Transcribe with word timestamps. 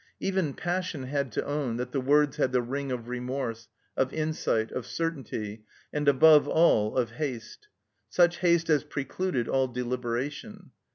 Even 0.19 0.55
passion 0.55 1.03
had 1.03 1.31
to 1.33 1.45
own 1.45 1.77
that 1.77 1.91
the 1.91 2.01
words 2.01 2.37
had 2.37 2.51
the 2.51 2.61
ring 2.63 2.91
of 2.91 3.07
remorse, 3.07 3.67
of 3.95 4.11
insight, 4.11 4.71
of 4.71 4.87
certainty, 4.87 5.63
and, 5.93 6.07
above 6.07 6.47
all, 6.47 6.97
of 6.97 7.11
haste. 7.11 7.67
Such 8.09 8.37
haste 8.39 8.67
as 8.71 8.83
precluded 8.83 9.47
all 9.47 9.67
deliberation. 9.67 10.71